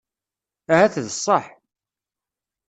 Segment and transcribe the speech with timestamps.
[0.71, 1.45] Ahat d ṣṣeḥ.